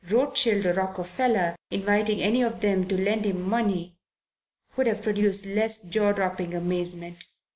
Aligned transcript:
Rothschild 0.09 0.65
or 0.65 0.73
Rockefeller 0.73 1.55
inviting 1.69 2.21
any 2.23 2.41
of 2.41 2.61
them 2.61 2.87
to 2.87 2.99
lend 2.99 3.23
him 3.23 3.47
money 3.47 3.99
would 4.75 4.87
have 4.87 5.03
produced 5.03 5.45
less 5.45 5.83
jaw 5.83 6.11
dropping 6.11 6.55
amazement. 6.55 7.25